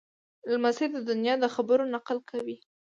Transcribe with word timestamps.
لمسی 0.51 0.85
د 1.07 1.09
نیا 1.21 1.35
د 1.39 1.45
خبرو 1.55 1.89
نقل 1.95 2.17
کوي. 2.29 2.55